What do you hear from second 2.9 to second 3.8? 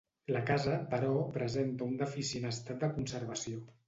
conservació.